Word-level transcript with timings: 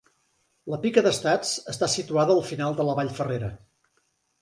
La 0.73 0.79
Pica 0.85 1.03
d'estats 1.09 1.53
esta 1.75 1.91
situada 1.99 2.37
al 2.41 2.45
final 2.51 2.83
de 2.83 2.91
la 2.91 3.01
Vallferrera. 3.03 3.55